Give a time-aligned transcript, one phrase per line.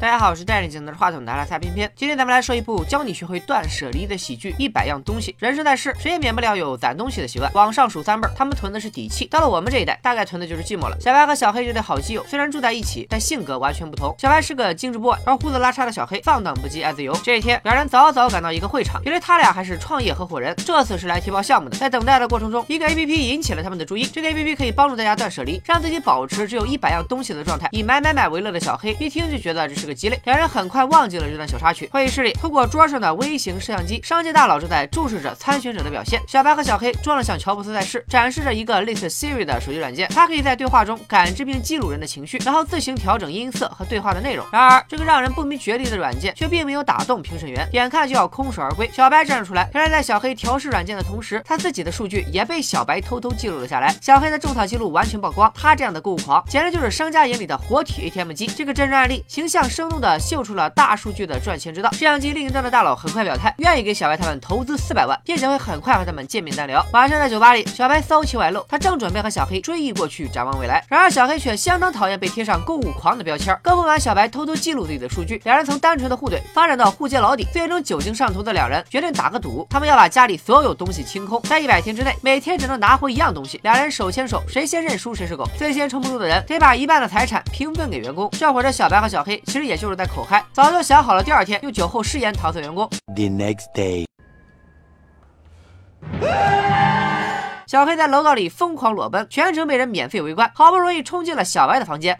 [0.00, 1.90] 大家好，我是戴着镜拿着话筒的阿拉萨偏偏。
[1.96, 5.32] 今天咱们来说一部教你学会断舍离的喜剧《一百样东西》。
[5.40, 7.50] 人生在世，谁也免不了有攒东西的习惯。
[7.52, 10.96] 往上数三辈，他们囤的是底气；到了我们这一代，大概囤的就是寂寞了。
[11.00, 14.14] 小白和小黑这对好基友，虽然住在一起，但性格完全不同。
[14.20, 17.12] 小白是个精致 boy，而胡子拉碴的小黑放荡不羁爱自由。
[17.24, 21.76] 这一天，两人早早赶到一个会场，原来他俩还是创业合伙人，这次是来提报项目的。
[21.76, 24.04] 在等待的过程中，一个 A P P 引起了他们的注意。
[24.04, 27.68] 这个 A P P 可以帮助大家断舍离，让自己保持只有一百样东西的状态。
[27.72, 30.20] 以买买买为乐的小黑，一听就觉得这是个鸡肋。
[30.24, 31.88] 两人很快忘记了这段小插曲。
[31.92, 36.20] 会议室里，透过桌上的微型摄像机，商界大佬正在注视着参选者的表现。
[36.28, 44.46] 小白和小黑装了像乔布斯在世，展示着一个类似 Siri 的手机软件，它可以在对话中感知并记录人的情绪，然后自行调整音色和对话的内容。
[44.52, 48.90] 然而，这个让人不明觉厉的软件却并没有打动评审员，眼看就要空手而归。
[48.92, 53.94] 小白站了出来，原来在小黑调试软件的同时，他自己的数据也被小白偷偷记录了下来。
[54.00, 58.46] 小黑的种草记录完全曝光，他这样的购物狂，简直就是商家眼里的活体 ATM 机。
[58.46, 61.88] 这个真人案例，形象生动地秀出了大数据的赚钱之道。
[61.92, 66.84] 摄像机另一端的大佬很快表态，愿意给小白他们投资四百万，并且会很快和他们见面单聊。
[66.92, 70.84] 晚上在酒吧里，小白骚气外露，他正准备和小黑追忆过去，展望未来。
[70.88, 73.56] 然而小黑却相当讨厌被贴上购物狂的标签。
[73.62, 83.60] 更不满小白偷偷记录自己的数据，两人从单纯的互怼发展到互揭老底，最终酒精上头的两人决定打个赌，他们要把家里所有东西清空，在一百天之内，每天只能拿回一样东西。
[83.62, 85.48] 两人手牵手，谁先认输谁是狗。
[85.56, 88.28] 最先撑不住的人得把一半的财产平分给员工。
[88.32, 92.88] 这会儿的小白和小黑其实也就是在口嗨，早就想好了第二天用酒后誓言搪塞员工。
[93.14, 94.06] The next day.
[97.66, 102.18] 小黑在楼道里疯狂裸奔，全程被人免费围观，好不容易冲进了小白的房间。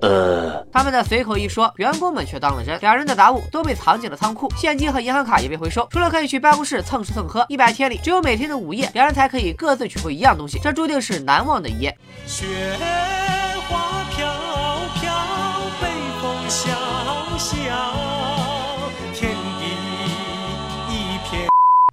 [0.00, 2.78] 呃他们的随口一说，员工们却当了真。
[2.78, 5.84] 两人的杂物都被藏进了仓库，现金和银行卡也被回收。
[5.90, 10.60] 除了可以去办公室蹭吃蹭喝，一百天里只有每天的午夜，两人才可以各自取回一样东西。
[10.60, 11.98] 这注定是难忘的一夜。
[12.26, 12.46] 雪
[13.68, 14.24] 花飘
[16.48, 16.77] 笑。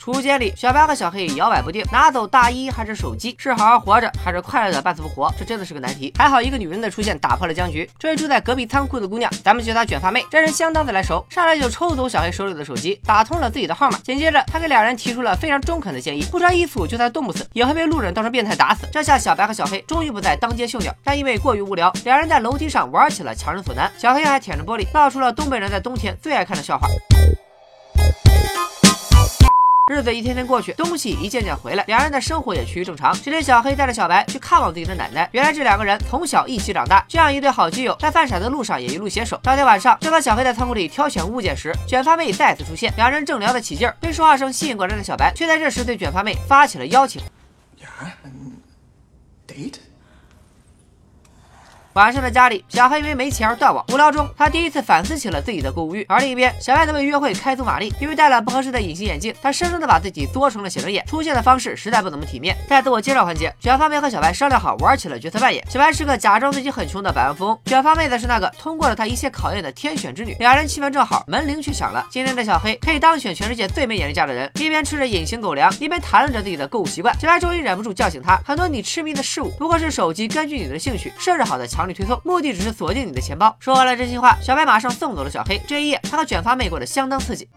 [0.05, 3.35] 储物间里，小白和小黑摇摆不定，拿走大衣还是手机？
[3.39, 5.33] 是好好活着，还是快乐的半死不活？
[5.35, 6.13] 这真的是个难题。
[6.15, 7.89] 还好一个女人的出现打破了僵局。
[7.97, 13.97] 这位住在隔壁仓库的姑娘，咱们叫她卷发妹，这人相当的来熟，上来就抽走小黑手里的手机，打通了自己的号码。
[14.03, 18.87] 紧接着，她给俩人提出了非常中肯的建议：不穿衣服就算冻不死，也会被路人当成变态打死。
[18.91, 23.91] 这下小白和小黑终于不再当街秀鸟，但因为过于无聊，两人在楼梯上玩起了强人所难。
[23.97, 26.87] 小黑还舔着玻璃，闹出了东北人在冬天最爱看的笑话。
[29.93, 33.13] 日子一天天过去，东西一件件回来，两人的生活也趋于正常。
[33.21, 35.29] 这天，小黑带着小白去看望自己的奶奶。
[35.31, 39.39] 原来这两个人从小一起长大，这样一对好基友，在犯傻的路上也一路携手。
[39.43, 47.21] 当天晚上，正当小黑在仓库里挑选物件时，卷发妹再次出现，两人正聊得起劲儿，被说话声吸引过来的小白，却在这时对卷发妹发起了邀请。
[49.47, 49.75] Date?
[51.95, 53.81] 晚上的家里，小黑因为没钱而断网。
[53.93, 56.03] 无聊中，他第一次反思起了自己的购物欲。
[56.09, 62.53] 而另一边，小白则为约会开足马力，因为戴了不合适的隐形眼镜，他生生的把自己作成了写轮眼，出现的方式实在不怎么体面。
[62.67, 65.65] 在自我介绍环节，卷发妹和小白商量好玩起了角色扮演。
[65.69, 70.35] 小白是个假装自己很穷的百万富翁，卷发妹则是那个通过了他一切考验的天选之女。
[70.37, 72.05] 两人气氛正好，门铃却响了。
[72.09, 77.17] 今天的小黑可以当选全世界最没眼力见的人，一边吃着隐形狗粮，一边谈论着自己的购物习惯。
[77.17, 83.55] 小白终于忍不住叫醒他，很多你痴迷的事物，不过是手机根据你的兴趣设置好的强力推送，目的只是锁定你的钱包。
[83.59, 85.61] 说完了真心话，小白马上送走了小黑。
[85.67, 87.47] 这一夜，他和卷发妹过得相当刺激。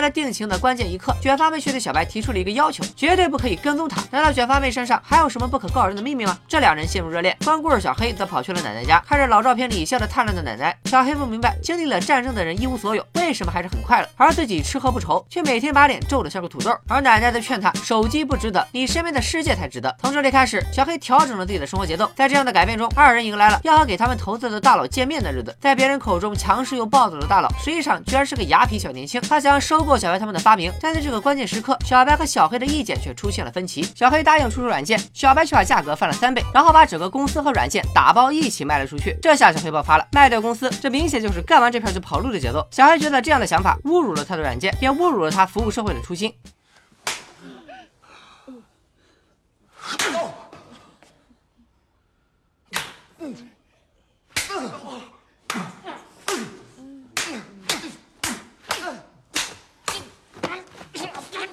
[0.00, 4.02] 在这定情的关键一刻，卷发妹却对小白提出了一个要求，绝对不可以跟踪他。
[4.10, 6.38] 难道卷发妹身上还有什么不可告人的秘密吗？
[6.48, 16.74] 这两人陷入热恋，光顾着小黑则跑去了奶奶家，看着老照片里笑得灿烂的奶奶，小黑不明白，经历了战争的人一无所有，为什么还是很快乐，而自己吃喝不愁，却每天把脸皱得像个土豆。
[16.88, 19.94] 而奶奶则劝他，手机不值得，你身边的世界才值得。
[20.00, 25.54] 从这里开始，小黑调整了自己的生活节奏，在这样的改变中，二人迎来了要和给他们投资的大佬见面的日子。
[25.60, 33.82] 在别人口中强势又暴躁的大佬，实际上居然是个雅痞小年轻，他想要收购小白他们的发明，但在这个关键时刻，小白和小黑的意见却出现了分歧。
[33.94, 39.16] 小黑答应出售软件，小白却把价格翻了三倍，然后把整个公司和软件打包一起卖了出去。
[39.22, 42.66] 这下小黑爆发了，卖掉公司，这明显就是干完这片就跑路的节奏。
[42.70, 46.32] 小黑觉得这样的想法侮辱了他的软件，也侮辱了他服务社会的初心。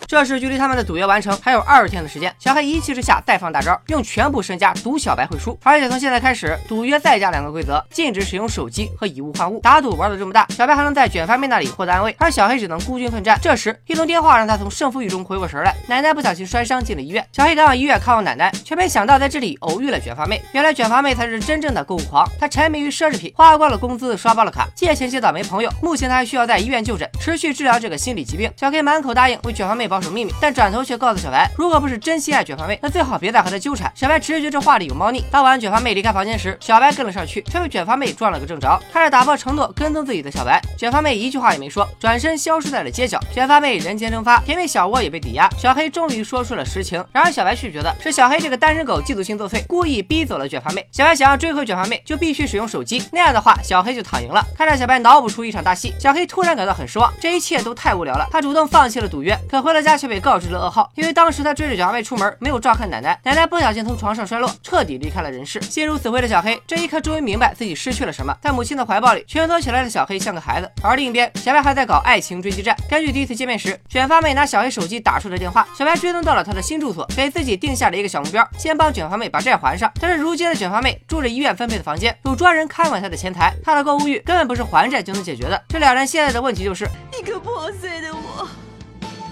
[0.07, 8.89] 这时距离他们的赌约完成还有二十天的时间，小黑一气之下再放大招，用全部身家赌小白会输，而且从现在开始，赌约再加两个规则，禁止使用手机。
[8.97, 9.59] 和以物换物。
[9.59, 13.37] 打赌玩的这么大，小白还能在卷发妹那里获得安慰，而小黑只能孤军奋战。
[13.41, 20.41] 这时一通电话让他从胜负欲中回过神来，奶奶不小心摔伤进了医院，小黑赶往医院看望奶奶，却没想到在这里偶遇了卷发妹。
[20.53, 25.69] 原来卷发妹才是真正的购物狂，她沉迷于奢侈品，花光了工资刷爆了卡，借钱借到没朋友。
[25.81, 28.49] 目前他还需要在医院就诊，持续治疗这个心理疾病。
[28.55, 33.91] 小黑满口答应为卷发妹保保守秘密，但转头却告诉小白，如果不是真心爱卷发妹，那最好别再和她纠缠。
[33.95, 35.25] 小白直觉这话里有猫腻。
[35.31, 38.79] 当晚卷发妹离开房间时，小白跟了上去，却被卷发妹撞了个正着。
[38.93, 43.19] 开始打破承诺跟踪自己的小白，卷发妹一句话也没说，转身消失在了街角。
[43.33, 45.49] 卷发妹人间蒸发，甜蜜小窝也被抵押。
[45.57, 47.03] 小黑终于说出了实情。
[47.11, 50.85] 然而小白却觉得是小黑这个单身狗嫉妒心作祟，故意逼走了卷发妹。
[50.91, 54.45] 小白想要追回卷发妹，就必须使用手机，那样的话小黑就躺赢了。
[54.55, 58.27] 看着小白脑补出一场大戏，小黑突然感到很失望，这一切都太无聊了。
[58.29, 65.61] 他主动放弃了赌约，可回了家却被告知了噩耗，因为当时他追着卷发妹出门，没有照看奶奶，奶奶不小心从床上摔落，彻底离开了人世。
[65.61, 72.75] 心如死灰的小黑，这一刻终于明白自己失去了什么，在母亲的怀抱里蜷缩起来的小黑像个孩子，而另一边，小白还在搞爱情追击战。
[72.89, 79.91] 根据第一次见面时，卷发妹拿小黑手机打出的电话，小白追踪到了他的新住所，给自己定下了一个小目标，先帮卷发妹把债还上。
[79.99, 85.61] 但是如今的卷发妹住着医院分配的房间，有专人看管她的前台，她的购物欲根本不是还债就能解决的。
[85.69, 86.87] 这两人现在的问题就是，
[87.17, 88.47] 一个破碎的我，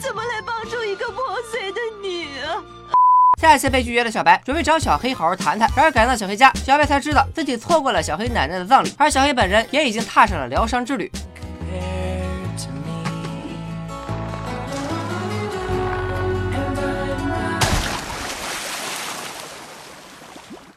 [0.06, 1.20] 怎么来帮助一个破
[1.50, 2.62] 碎的你啊？
[3.42, 11.12] 下一次被拒绝的小白准备找小黑好好谈谈，然而赶到小黑家，小白才知道自己错过了小黑奶奶的葬礼，而小黑本人也已经踏上了疗伤之旅。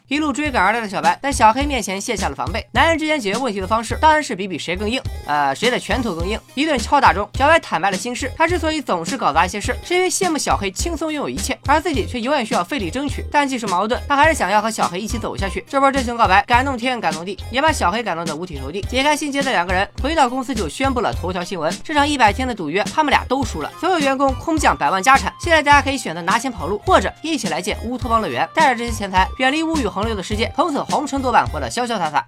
[0.09, 2.67] 一路追赶而来的小白，在小黑面前卸下了防备。
[2.73, 6.41] 男人之间解决问题的方式，当然是比比谁更硬，呃，谁的拳头更硬。
[6.55, 8.33] 一顿敲打中，小白坦白了心事。
[8.35, 13.23] 他之所以总是搞砸一些事，是因为羡慕小黑轻松拥有一切，而自己却永远需要费力争取。
[13.31, 15.63] 但即使矛盾，他还是想要和小黑一起走下去。
[15.69, 18.81] 这波真情告白，感动天，感动地，也把小黑感动得五体投地。
[18.89, 25.31] 解开心结的两个人，回到公司就宣布了头条新闻：这场一百天的赌约，他们俩都输了，所有员工空降百万家产。
[25.39, 29.87] 现在大家可以选择拿钱跑路，或者一起来建乌托邦乐园，带着这些钱财，远离物欲。
[29.99, 32.25] 横流的世界，从此红尘作伴，活得潇潇洒洒。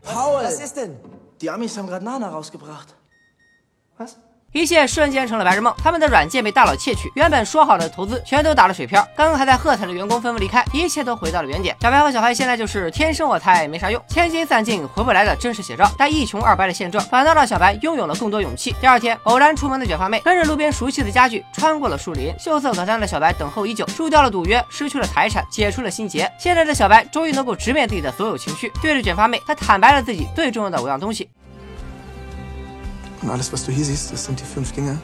[4.52, 9.06] 一切瞬间成了白日梦，他们的软件被大佬窃取，原本说好的投资全都打了水漂。
[9.16, 11.76] 刚刚还在喝彩的员工纷纷离开，一切都回到了原点。
[11.80, 15.88] 小白和小黑现在就是天生我材没啥用，千金散尽回不来的真实写照。
[15.96, 18.74] 但一穷二白的现状，反倒让小白拥有了更多勇气。
[18.80, 26.28] 第二天，偶然出门的卷发妹跟着路边熟悉的家具穿过了树林，秀色可餐的小白等候已久，输掉了赌约，失去了财产，解除了心结。
[26.40, 31.30] 现在的小白终于能够直面自己的所有情绪，对着卷发妹，他坦白了自己最重要的五样东西。
[33.22, 34.98] Und alles, was du hier siehst, das sind die fünf Dinge,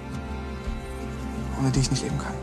[1.59, 2.35] ohne die ich nicht leben kann.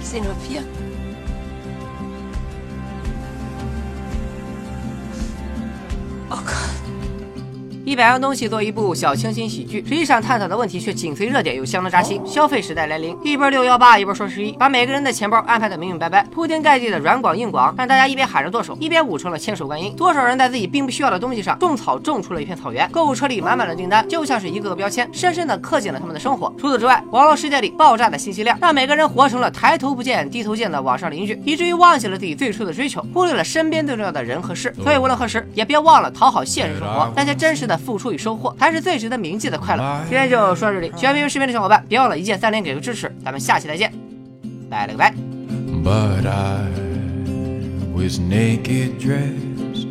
[0.00, 0.62] Ich sehe nur vier.
[7.90, 12.22] 一百样东西做一部小清新喜剧，实际上探讨的问题却紧随热点，又相当扎心。
[12.24, 19.92] 消费时代来临，一波六幺八，一波双十一，把每个人的钱包安排的明明白白，铺天盖地的软广硬广，让大家一边喊着剁手，一边舞成了千手观音。
[19.96, 22.88] 多少人在自己并不需要的东西上种草，种出了一片草原。
[22.92, 26.54] 购物车里满满的订单，就像是一个个标签，深深的刻进了他们的生活。
[26.56, 34.72] 除此之外，网络世界里爆炸的信息量，让每个人活成了抬头不见低头见的网上邻居，以至于忘记了自己最初的追求，忽略了身边最重要的人和事。
[34.80, 38.54] 所以无论何时，也别忘了讨好现实生活，那些真实的付出与收获。
[38.58, 40.00] 才是最值得铭记的快乐。
[40.08, 43.92] 今天就说到这里，喜欢评论视频的小伙伴别忘了一键三连给个支持，咱们下期再见，
[44.68, 45.12] 拜了个拜。
[45.82, 46.68] But I
[47.94, 49.86] was naked dressed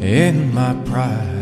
[0.00, 1.41] in my pride.